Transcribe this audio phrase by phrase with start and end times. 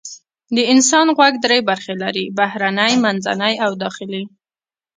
[0.55, 4.23] د انسان غوږ درې برخې لري: بهرنی، منځنی او داخلي.